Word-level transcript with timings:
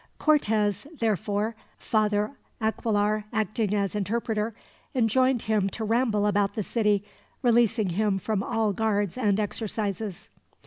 Cortez 0.17 0.87
therefore, 0.99 1.55
Father 1.77 2.31
Aquilar 2.59 3.25
acting 3.31 3.75
as 3.75 3.93
interpreter, 3.93 4.55
enjoined 4.95 5.43
him 5.43 5.69
to 5.69 5.83
ramble 5.83 6.25
about 6.25 6.55
the 6.55 6.63
city, 6.63 7.03
releasing 7.43 7.89
him 7.89 8.17
from 8.17 8.41
all 8.41 8.73
guards 8.73 9.15
and 9.15 9.39
exercises. 9.39 10.29